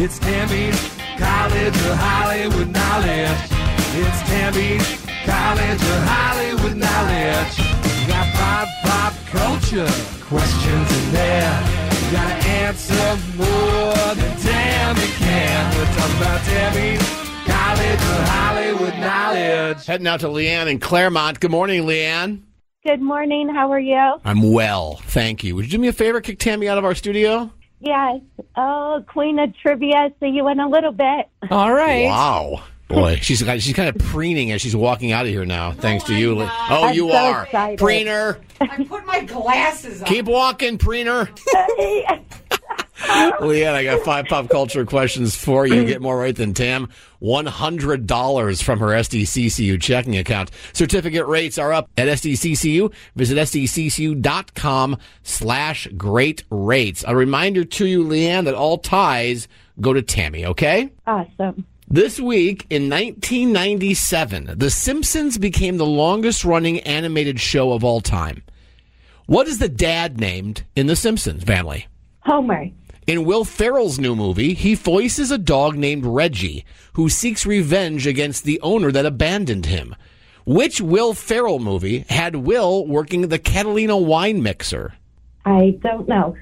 It's 0.00 0.16
Tammy's 0.20 0.78
College 1.18 1.74
of 1.74 1.96
Hollywood 1.98 2.68
Knowledge. 2.68 3.50
It's 3.98 4.20
Tammy's 4.30 4.86
College 5.26 5.82
of 5.82 6.02
Hollywood 6.06 6.76
Knowledge. 6.76 7.58
You 7.58 8.06
got 8.06 8.32
pop, 8.32 8.68
pop 8.84 9.12
culture 9.26 9.90
questions 10.22 10.88
in 10.98 11.12
there. 11.12 11.50
You 11.90 12.12
gotta 12.12 12.46
answer 12.46 13.18
more 13.34 14.14
than 14.14 14.36
Tammy 14.38 15.06
can. 15.18 15.76
We're 15.76 15.92
talking 15.96 16.16
about 16.16 16.40
Tammy's 16.42 17.02
College 17.44 18.02
of 18.14 18.28
Hollywood 18.28 18.98
Knowledge. 19.00 19.84
Heading 19.84 20.06
out 20.06 20.20
to 20.20 20.28
Leanne 20.28 20.70
in 20.70 20.78
Claremont. 20.78 21.40
Good 21.40 21.50
morning, 21.50 21.82
Leanne. 21.82 22.42
Good 22.86 23.02
morning. 23.02 23.48
How 23.48 23.72
are 23.72 23.80
you? 23.80 24.20
I'm 24.24 24.52
well, 24.52 25.00
thank 25.06 25.42
you. 25.42 25.56
Would 25.56 25.64
you 25.64 25.72
do 25.72 25.78
me 25.78 25.88
a 25.88 25.92
favor, 25.92 26.20
kick 26.20 26.38
Tammy 26.38 26.68
out 26.68 26.78
of 26.78 26.84
our 26.84 26.94
studio? 26.94 27.50
Yes. 27.80 28.20
Oh, 28.56 29.04
Queen 29.06 29.38
of 29.38 29.56
Trivia. 29.56 30.12
See 30.20 30.28
you 30.28 30.48
in 30.48 30.58
a 30.60 30.68
little 30.68 30.92
bit. 30.92 31.28
All 31.50 31.72
right. 31.72 32.04
Wow. 32.06 32.62
Boy, 32.88 33.16
she's 33.22 33.38
she's 33.62 33.74
kind 33.74 33.88
of 33.88 33.98
preening 33.98 34.50
as 34.52 34.60
she's 34.62 34.74
walking 34.74 35.12
out 35.12 35.26
of 35.26 35.30
here 35.30 35.44
now, 35.44 35.72
thanks 35.72 36.04
to 36.04 36.14
oh 36.14 36.16
you. 36.16 36.34
Le- 36.36 36.44
Oh, 36.70 36.84
I'm 36.84 36.94
you 36.94 37.10
so 37.10 37.16
are. 37.16 37.44
excited. 37.44 37.78
Preener. 37.78 38.38
I 38.60 38.84
put 38.84 39.06
my 39.06 39.22
glasses 39.24 40.02
on. 40.02 40.08
Keep 40.08 40.24
walking, 40.26 40.78
Preener. 40.78 41.28
Leanne, 43.40 43.74
I 43.74 43.84
got 43.84 44.00
five 44.00 44.26
pop 44.26 44.48
culture 44.48 44.84
questions 44.84 45.36
for 45.36 45.66
you. 45.66 45.84
Get 45.84 46.02
more 46.02 46.18
right 46.18 46.34
than 46.34 46.52
Tam. 46.52 46.88
$100 47.22 48.62
from 48.62 48.78
her 48.80 48.88
SDCCU 48.88 49.80
checking 49.80 50.16
account. 50.16 50.50
Certificate 50.72 51.26
rates 51.26 51.58
are 51.58 51.72
up 51.72 51.88
at 51.96 52.08
SDCCU. 52.08 52.92
Visit 53.14 53.38
SDCCU.com 53.38 54.98
slash 55.22 55.86
great 55.96 56.42
rates. 56.50 57.04
A 57.06 57.14
reminder 57.14 57.64
to 57.64 57.86
you, 57.86 58.04
Leanne, 58.04 58.44
that 58.46 58.54
all 58.54 58.78
ties 58.78 59.46
go 59.80 59.92
to 59.92 60.02
Tammy, 60.02 60.44
okay? 60.46 60.90
awesome. 61.06 61.64
This 61.90 62.20
week 62.20 62.66
in 62.68 62.90
1997, 62.90 64.58
The 64.58 64.70
Simpsons 64.70 65.38
became 65.38 65.78
the 65.78 65.86
longest 65.86 66.44
running 66.44 66.80
animated 66.80 67.40
show 67.40 67.72
of 67.72 67.82
all 67.82 68.00
time. 68.02 68.42
What 69.24 69.48
is 69.48 69.58
the 69.58 69.70
dad 69.70 70.20
named 70.20 70.64
in 70.76 70.86
The 70.86 70.96
Simpsons 70.96 71.44
family? 71.44 71.86
Homer. 72.20 72.68
In 73.08 73.24
Will 73.24 73.46
Ferrell's 73.46 73.98
new 73.98 74.14
movie, 74.14 74.52
he 74.52 74.74
voices 74.74 75.30
a 75.30 75.38
dog 75.38 75.78
named 75.78 76.04
Reggie 76.04 76.66
who 76.92 77.08
seeks 77.08 77.46
revenge 77.46 78.06
against 78.06 78.44
the 78.44 78.60
owner 78.60 78.92
that 78.92 79.06
abandoned 79.06 79.64
him. 79.64 79.96
Which 80.44 80.82
Will 80.82 81.14
Ferrell 81.14 81.58
movie 81.58 82.04
had 82.10 82.36
Will 82.36 82.86
working 82.86 83.28
the 83.28 83.38
Catalina 83.38 83.96
wine 83.96 84.42
mixer? 84.42 84.92
I 85.46 85.78
don't 85.82 86.06
know. 86.06 86.36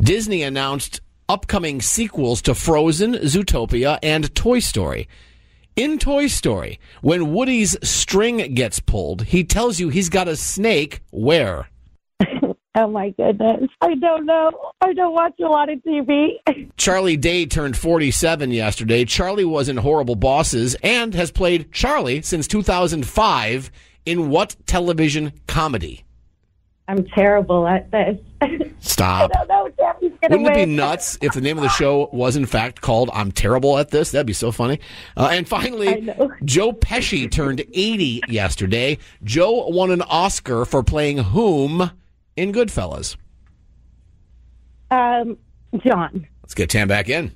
Disney 0.00 0.42
announced 0.42 1.02
upcoming 1.28 1.82
sequels 1.82 2.40
to 2.42 2.54
Frozen, 2.54 3.16
Zootopia, 3.16 3.98
and 4.02 4.34
Toy 4.34 4.60
Story. 4.60 5.08
In 5.76 5.98
Toy 5.98 6.28
Story, 6.28 6.80
when 7.02 7.34
Woody's 7.34 7.76
string 7.86 8.54
gets 8.54 8.80
pulled, 8.80 9.24
he 9.24 9.44
tells 9.44 9.78
you 9.78 9.90
he's 9.90 10.08
got 10.08 10.28
a 10.28 10.36
snake 10.36 11.02
where? 11.10 11.68
Oh 12.78 12.88
my 12.88 13.08
goodness. 13.10 13.70
I 13.80 13.94
don't 13.94 14.26
know. 14.26 14.65
I 14.80 14.92
don't 14.92 15.14
watch 15.14 15.34
a 15.40 15.48
lot 15.48 15.70
of 15.70 15.78
TV. 15.80 16.34
Charlie 16.76 17.16
Day 17.16 17.46
turned 17.46 17.76
47 17.76 18.50
yesterday. 18.50 19.04
Charlie 19.04 19.44
was 19.44 19.68
in 19.68 19.78
Horrible 19.78 20.16
Bosses 20.16 20.76
and 20.82 21.14
has 21.14 21.30
played 21.30 21.72
Charlie 21.72 22.22
since 22.22 22.46
2005 22.46 23.70
in 24.04 24.28
what 24.28 24.54
television 24.66 25.32
comedy? 25.46 26.04
I'm 26.88 27.04
terrible 27.04 27.66
at 27.66 27.90
this. 27.90 28.18
Stop. 28.80 29.32
Know. 29.48 29.70
Wouldn't 30.00 30.46
it 30.46 30.54
be 30.54 30.66
nuts 30.66 31.18
if 31.20 31.32
the 31.32 31.40
name 31.40 31.56
of 31.56 31.64
the 31.64 31.68
show 31.70 32.08
was 32.12 32.36
in 32.36 32.46
fact 32.46 32.80
called 32.80 33.10
I'm 33.12 33.32
Terrible 33.32 33.78
at 33.78 33.90
This? 33.90 34.12
That'd 34.12 34.26
be 34.26 34.32
so 34.32 34.52
funny. 34.52 34.78
Uh, 35.16 35.30
and 35.32 35.48
finally. 35.48 36.08
Joe 36.44 36.72
Pesci 36.72 37.28
turned 37.28 37.60
80 37.72 38.20
yesterday. 38.28 38.98
Joe 39.24 39.66
won 39.68 39.90
an 39.90 40.02
Oscar 40.02 40.64
for 40.64 40.84
playing 40.84 41.18
whom 41.18 41.90
in 42.36 42.52
Goodfellas? 42.52 43.16
Um, 44.90 45.38
John. 45.84 46.26
Let's 46.42 46.54
get 46.54 46.70
Tam 46.70 46.88
back 46.88 47.08
in. 47.08 47.34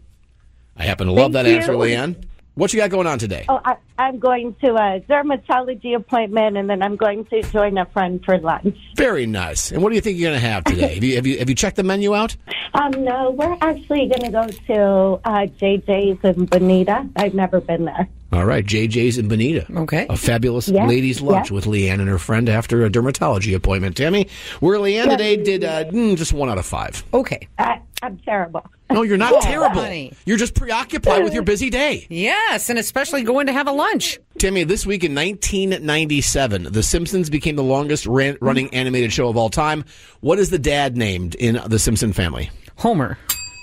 I 0.77 0.85
happen 0.85 1.07
to 1.09 1.13
love 1.13 1.33
Thank 1.33 1.45
that 1.45 1.47
answer, 1.47 1.73
you. 1.73 1.79
Leanne. 1.79 2.25
What 2.61 2.75
you 2.75 2.79
got 2.79 2.91
going 2.91 3.07
on 3.07 3.19
today? 3.19 3.47
Oh, 3.49 3.59
I, 3.65 3.77
I'm 3.97 4.19
going 4.19 4.55
to 4.57 4.75
a 4.75 5.01
dermatology 5.09 5.97
appointment, 5.97 6.59
and 6.59 6.69
then 6.69 6.83
I'm 6.83 6.95
going 6.95 7.25
to 7.25 7.41
join 7.45 7.79
a 7.79 7.87
friend 7.87 8.23
for 8.23 8.37
lunch. 8.37 8.77
Very 8.97 9.25
nice. 9.25 9.73
And 9.73 9.83
what 9.83 9.89
do 9.89 9.95
you 9.95 10.03
think 10.03 10.19
you're 10.19 10.29
going 10.29 10.39
to 10.39 10.47
have 10.47 10.65
today? 10.65 10.95
have, 10.97 11.03
you, 11.03 11.17
have, 11.17 11.27
you, 11.27 11.39
have 11.39 11.49
you 11.49 11.55
checked 11.55 11.77
the 11.77 11.83
menu 11.85 12.15
out? 12.15 12.37
Um, 12.75 12.91
no, 13.03 13.31
we're 13.31 13.57
actually 13.63 14.09
going 14.09 14.21
to 14.21 14.31
go 14.31 14.47
to 14.47 15.27
uh, 15.27 15.47
JJ's 15.59 16.23
in 16.23 16.45
Bonita. 16.45 17.09
I've 17.17 17.33
never 17.33 17.63
been 17.63 17.87
there. 17.87 18.07
All 18.31 18.45
right, 18.45 18.65
JJ's 18.65 19.17
in 19.17 19.29
Bonita. 19.29 19.65
Okay. 19.75 20.07
A 20.11 20.17
fabulous 20.19 20.69
Yeah, 20.69 20.87
ladies' 20.87 21.23
lunch 21.23 21.51
yeah. 21.51 21.55
with 21.55 21.65
Leanne 21.65 22.01
and 22.01 22.11
her 22.11 22.19
friend 22.19 22.51
after 22.51 22.85
a 22.85 22.91
dermatology 22.91 23.57
appointment. 23.57 23.97
Tammy, 23.97 24.29
where 24.61 24.79
Leanne 24.79 25.09
today 25.09 25.43
did 25.43 25.65
uh, 25.65 25.85
mm, 25.85 26.15
just 26.15 26.35
one 26.35 26.51
out 26.51 26.59
of 26.59 26.67
five. 26.67 27.03
Okay. 27.15 27.49
I, 27.59 27.81
I'm 28.11 28.19
terrible. 28.19 28.67
No, 28.91 29.03
you're 29.03 29.17
not 29.17 29.41
terrible. 29.43 29.83
honey. 29.83 30.13
You're 30.27 30.37
just 30.37 30.55
preoccupied 30.57 31.23
with 31.23 31.33
your 31.33 31.45
busy 31.45 31.71
day. 31.71 32.07
Yes, 32.11 32.69
and 32.69 32.77
especially 32.79 33.23
going 33.23 33.47
to 33.47 33.53
have 33.53 33.69
a 33.69 33.73
lunch. 33.73 34.19
Timmy, 34.39 34.65
this 34.65 34.85
week 34.85 35.05
in 35.05 35.15
1997, 35.15 36.65
The 36.73 36.83
Simpsons 36.83 37.31
became 37.31 37.55
the 37.55 37.63
longest 37.63 38.07
ran- 38.07 38.37
running 38.41 38.75
animated 38.75 39.13
show 39.13 39.29
of 39.29 39.37
all 39.37 39.49
time. 39.49 39.85
What 40.21 40.41
is 40.41 40.51
the 40.51 40.59
dad 40.59 40.97
named 40.97 41.37
in 41.37 41.61
The 41.67 41.79
Simpson 41.79 42.13
family? 42.13 42.51
Homer. 42.77 43.17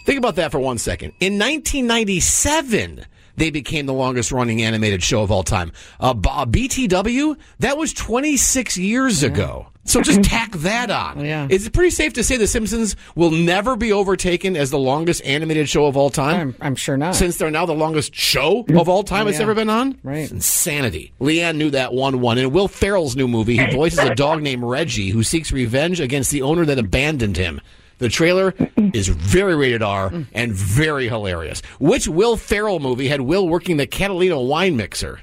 Think 0.05 0.17
about 0.17 0.35
that 0.37 0.51
for 0.51 0.59
one 0.59 0.77
second. 0.77 1.09
In 1.19 1.33
1997, 1.37 3.05
they 3.37 3.49
became 3.49 3.85
the 3.85 3.93
longest 3.93 4.31
running 4.31 4.61
animated 4.61 5.01
show 5.01 5.21
of 5.21 5.31
all 5.31 5.43
time. 5.43 5.71
Uh, 5.99 6.13
B- 6.13 6.29
uh, 6.31 6.45
BTW, 6.45 7.37
that 7.59 7.77
was 7.77 7.93
26 7.93 8.77
years 8.77 9.23
ago. 9.23 9.67
So 9.85 10.01
just 10.01 10.21
tack 10.29 10.51
that 10.51 10.91
on. 10.91 11.23
Yeah. 11.23 11.47
Is 11.49 11.65
it 11.65 11.71
pretty 11.71 11.91
safe 11.91 12.13
to 12.13 12.23
say 12.23 12.35
The 12.35 12.45
Simpsons 12.47 12.95
will 13.15 13.31
never 13.31 13.77
be 13.77 13.93
overtaken 13.93 14.57
as 14.57 14.69
the 14.69 14.77
longest 14.79 15.23
animated 15.23 15.69
show 15.69 15.85
of 15.85 15.95
all 15.95 16.09
time? 16.09 16.35
I'm, 16.35 16.55
I'm 16.59 16.75
sure 16.75 16.97
not. 16.97 17.15
Since 17.15 17.37
they're 17.37 17.49
now 17.51 17.65
the 17.65 17.73
longest 17.73 18.13
show 18.13 18.65
of 18.75 18.89
all 18.89 19.03
time 19.03 19.27
it's 19.29 19.37
Yeah. 19.37 19.43
ever 19.43 19.55
been 19.55 19.69
on? 19.69 19.97
Right. 20.03 20.17
It's 20.23 20.31
insanity. 20.31 21.13
Leanne 21.21 21.55
knew 21.55 21.69
that 21.69 21.93
1 21.93 22.19
1. 22.19 22.37
In 22.37 22.51
Will 22.51 22.67
Ferrell's 22.67 23.15
new 23.15 23.29
movie, 23.29 23.55
he 23.57 23.71
voices 23.73 23.99
a 23.99 24.13
dog 24.13 24.41
named 24.41 24.63
Reggie 24.63 25.09
who 25.11 25.23
seeks 25.23 25.51
revenge 25.53 26.01
against 26.01 26.31
the 26.31 26.41
owner 26.41 26.65
that 26.65 26.79
abandoned 26.79 27.37
him. 27.37 27.61
The 27.99 28.09
trailer 28.09 28.53
is 28.93 29.07
very 29.07 29.55
rated 29.55 29.81
R 29.81 30.11
and 30.33 30.51
very 30.53 31.07
hilarious. 31.07 31.61
Which 31.79 32.07
Will 32.07 32.37
Ferrell 32.37 32.79
movie 32.79 33.07
had 33.07 33.21
Will 33.21 33.47
working 33.47 33.77
the 33.77 33.87
Catalina 33.87 34.39
wine 34.41 34.77
mixer? 34.77 35.19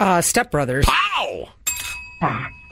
uh, 0.00 0.20
Step 0.20 0.50
Brothers. 0.50 0.86
Pow! 0.86 1.48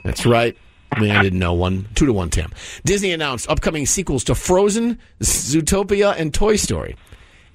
That's 0.03 0.25
right. 0.25 0.57
I 0.91 1.21
didn't 1.23 1.39
know 1.39 1.53
one. 1.53 1.87
Two 1.95 2.05
to 2.05 2.13
one, 2.13 2.29
Tim. 2.29 2.51
Disney 2.85 3.11
announced 3.13 3.49
upcoming 3.49 3.85
sequels 3.85 4.23
to 4.25 4.35
Frozen, 4.35 4.99
Zootopia, 5.21 6.15
and 6.17 6.33
Toy 6.33 6.55
Story. 6.55 6.95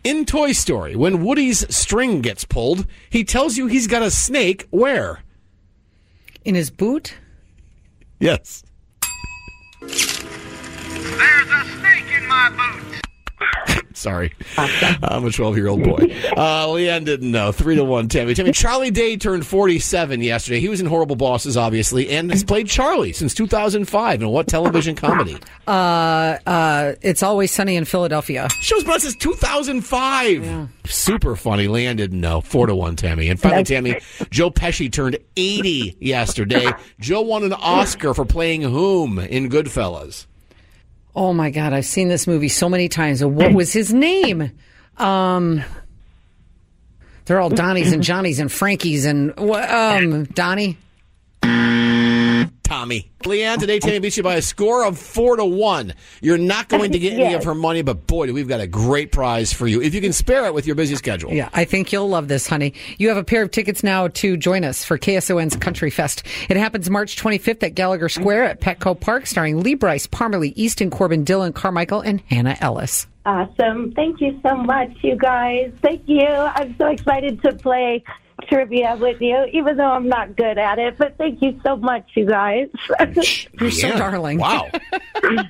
In 0.04 0.24
Toy 0.24 0.52
Story, 0.52 0.96
when 0.96 1.24
Woody's 1.24 1.64
string 1.74 2.20
gets 2.20 2.44
pulled, 2.44 2.86
he 3.10 3.24
tells 3.24 3.56
you 3.56 3.66
he's 3.66 3.86
got 3.86 4.02
a 4.02 4.10
snake 4.10 4.66
where? 4.70 5.22
In 6.44 6.54
his 6.54 6.70
boot? 6.70 7.14
Yes. 8.20 8.62
Sorry. 13.98 14.32
I'm 14.56 15.24
a 15.24 15.30
12 15.30 15.56
year 15.56 15.68
old 15.68 15.82
boy. 15.82 15.98
Uh, 16.38 16.66
Leanne 16.68 17.04
didn't 17.04 17.30
know. 17.32 17.50
Three 17.50 17.74
to 17.74 17.84
one, 17.84 18.06
Tammy. 18.06 18.32
Tammy, 18.32 18.52
Charlie 18.52 18.92
Day 18.92 19.16
turned 19.16 19.44
47 19.44 20.22
yesterday. 20.22 20.60
He 20.60 20.68
was 20.68 20.80
in 20.80 20.86
Horrible 20.86 21.16
Bosses, 21.16 21.56
obviously, 21.56 22.08
and 22.10 22.30
has 22.30 22.44
played 22.44 22.68
Charlie 22.68 23.12
since 23.12 23.34
2005. 23.34 24.22
In 24.22 24.28
what 24.28 24.46
television 24.46 24.94
comedy? 24.94 25.36
Uh, 25.66 26.36
uh, 26.46 26.94
it's 27.02 27.24
always 27.24 27.50
sunny 27.50 27.74
in 27.74 27.84
Philadelphia. 27.86 28.48
Show's 28.60 28.84
been 28.84 28.92
on 28.92 29.00
since 29.00 29.16
2005. 29.16 30.68
Super 30.84 31.34
funny. 31.34 31.66
Leanne 31.66 31.96
didn't 31.96 32.20
know. 32.20 32.40
Four 32.40 32.66
to 32.68 32.74
one, 32.74 32.94
Tammy. 32.94 33.28
And 33.28 33.40
finally, 33.40 33.64
Tammy, 33.64 34.00
Joe 34.30 34.50
Pesci 34.50 34.90
turned 34.92 35.18
80 35.36 35.96
yesterday. 36.00 36.70
Joe 37.00 37.22
won 37.22 37.42
an 37.42 37.52
Oscar 37.52 38.14
for 38.14 38.24
playing 38.24 38.62
whom 38.62 39.18
in 39.18 39.48
Goodfellas? 39.48 40.26
Oh 41.18 41.32
my 41.32 41.50
God, 41.50 41.72
I've 41.72 41.84
seen 41.84 42.06
this 42.06 42.28
movie 42.28 42.48
so 42.48 42.68
many 42.68 42.88
times. 42.88 43.24
What 43.24 43.52
was 43.52 43.72
his 43.72 43.92
name? 43.92 44.52
Um, 44.98 45.64
they're 47.24 47.40
all 47.40 47.50
Donnies 47.50 47.92
and 47.92 48.04
Johnnies 48.04 48.38
and 48.38 48.52
Frankies 48.52 49.04
and 49.04 49.36
um 49.36 50.26
Donnie. 50.26 50.78
Tommy. 52.68 53.10
Leanne, 53.20 53.58
today 53.58 53.78
Tammy 53.78 53.98
beats 53.98 54.18
you 54.18 54.22
by 54.22 54.34
a 54.34 54.42
score 54.42 54.84
of 54.84 54.98
four 54.98 55.36
to 55.36 55.44
one. 55.44 55.94
You're 56.20 56.36
not 56.36 56.68
going 56.68 56.92
to 56.92 56.98
get 56.98 57.14
any 57.14 57.32
of 57.32 57.44
her 57.46 57.54
money, 57.54 57.80
but 57.80 58.06
boy, 58.06 58.26
do 58.26 58.34
we've 58.34 58.46
got 58.46 58.60
a 58.60 58.66
great 58.66 59.10
prize 59.10 59.54
for 59.54 59.66
you. 59.66 59.80
If 59.80 59.94
you 59.94 60.02
can 60.02 60.12
spare 60.12 60.44
it 60.44 60.52
with 60.52 60.66
your 60.66 60.76
busy 60.76 60.94
schedule. 60.94 61.32
Yeah, 61.32 61.48
I 61.54 61.64
think 61.64 61.92
you'll 61.92 62.10
love 62.10 62.28
this, 62.28 62.46
honey. 62.46 62.74
You 62.98 63.08
have 63.08 63.16
a 63.16 63.24
pair 63.24 63.42
of 63.42 63.50
tickets 63.52 63.82
now 63.82 64.08
to 64.08 64.36
join 64.36 64.64
us 64.64 64.84
for 64.84 64.98
KSON's 64.98 65.56
Country 65.56 65.88
Fest. 65.88 66.24
It 66.50 66.58
happens 66.58 66.90
March 66.90 67.16
25th 67.16 67.62
at 67.62 67.74
Gallagher 67.74 68.10
Square 68.10 68.44
at 68.44 68.60
Petco 68.60 69.00
Park, 69.00 69.26
starring 69.26 69.60
Lee 69.62 69.74
Brice, 69.74 70.06
Parmalee, 70.06 70.52
Easton, 70.54 70.90
Corbin, 70.90 71.24
Dylan, 71.24 71.54
Carmichael, 71.54 72.02
and 72.02 72.20
Hannah 72.28 72.58
Ellis. 72.60 73.06
Awesome. 73.24 73.92
Thank 73.92 74.20
you 74.20 74.38
so 74.46 74.56
much, 74.56 74.90
you 75.00 75.16
guys. 75.16 75.72
Thank 75.80 76.02
you. 76.06 76.26
I'm 76.26 76.76
so 76.76 76.88
excited 76.88 77.40
to 77.44 77.54
play 77.54 78.04
trivia 78.48 78.96
with 79.00 79.20
you, 79.20 79.46
even 79.52 79.76
though 79.76 79.90
I'm 79.90 80.08
not 80.08 80.36
good 80.36 80.58
at 80.58 80.78
it. 80.78 80.96
But 80.98 81.16
thank 81.18 81.42
you 81.42 81.58
so 81.64 81.76
much, 81.76 82.08
you 82.14 82.26
guys. 82.26 82.68
You're 83.60 83.70
so 83.70 83.90
darling. 83.96 84.38
Wow, 84.38 84.68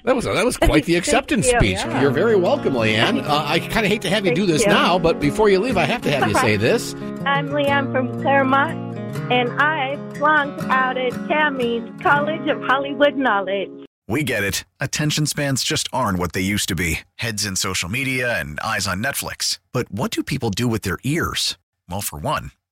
that 0.04 0.14
was 0.14 0.24
that 0.24 0.44
was 0.44 0.56
quite 0.56 0.84
the 0.84 0.96
acceptance 0.96 1.50
you. 1.50 1.58
speech. 1.58 1.78
Yeah. 1.78 2.00
You're 2.00 2.10
very 2.10 2.36
welcome, 2.36 2.74
Leanne. 2.74 3.22
Uh, 3.22 3.44
I 3.46 3.60
kind 3.60 3.84
of 3.84 3.92
hate 3.92 4.02
to 4.02 4.10
have 4.10 4.24
you 4.26 4.34
do 4.34 4.46
this 4.46 4.62
you. 4.62 4.68
now, 4.68 4.98
but 4.98 5.20
before 5.20 5.48
you 5.48 5.58
leave, 5.58 5.76
I 5.76 5.84
have 5.84 6.02
to 6.02 6.10
have 6.10 6.28
you 6.28 6.34
say 6.34 6.56
this. 6.56 6.94
I'm 7.24 7.48
Leanne 7.48 7.92
from 7.92 8.20
Claremont, 8.22 8.98
and 9.30 9.50
I 9.60 9.96
flunked 10.14 10.62
out 10.64 10.96
at 10.96 11.12
Tammy's 11.28 11.84
College 12.00 12.48
of 12.48 12.62
Hollywood 12.62 13.16
Knowledge. 13.16 13.70
We 14.08 14.22
get 14.22 14.42
it. 14.42 14.64
Attention 14.80 15.26
spans 15.26 15.62
just 15.62 15.86
aren't 15.92 16.18
what 16.18 16.32
they 16.32 16.40
used 16.40 16.68
to 16.70 16.74
be 16.74 17.00
heads 17.16 17.44
in 17.44 17.56
social 17.56 17.90
media 17.90 18.40
and 18.40 18.58
eyes 18.60 18.88
on 18.88 19.02
Netflix. 19.02 19.58
But 19.72 19.92
what 19.92 20.10
do 20.10 20.22
people 20.22 20.48
do 20.48 20.66
with 20.66 20.80
their 20.80 20.98
ears? 21.04 21.58
Well, 21.90 22.00
for 22.00 22.18
one, 22.18 22.52